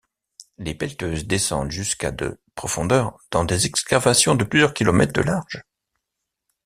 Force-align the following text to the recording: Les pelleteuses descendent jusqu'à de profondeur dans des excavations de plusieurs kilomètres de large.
Les 0.57 0.73
pelleteuses 0.73 1.27
descendent 1.27 1.69
jusqu'à 1.69 2.09
de 2.11 2.39
profondeur 2.55 3.19
dans 3.29 3.45
des 3.45 3.67
excavations 3.67 4.33
de 4.33 4.43
plusieurs 4.43 4.73
kilomètres 4.73 5.13
de 5.13 5.21
large. 5.21 5.61